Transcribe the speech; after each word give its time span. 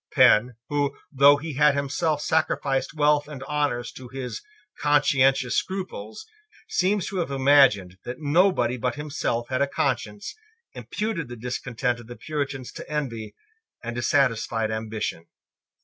Penn, 0.15 0.55
who, 0.69 0.97
though 1.11 1.37
he 1.37 1.53
had 1.53 1.75
himself 1.75 2.23
sacrificed 2.23 2.95
wealth 2.95 3.27
and 3.27 3.43
honours 3.43 3.91
to 3.91 4.07
his 4.07 4.41
conscientious 4.79 5.55
scruples, 5.57 6.25
seems 6.67 7.05
to 7.09 7.17
have 7.17 7.29
imagined 7.29 7.99
that 8.03 8.17
nobody 8.17 8.77
but 8.77 8.95
himself 8.95 9.49
had 9.49 9.61
a 9.61 9.67
conscience, 9.67 10.33
imputed 10.73 11.27
the 11.27 11.35
discontent 11.35 11.99
of 11.99 12.07
the 12.07 12.15
Puritans 12.15 12.71
to 12.71 12.89
envy 12.91 13.35
and 13.83 13.95
dissatisfied 13.95 14.71
ambition. 14.71 15.27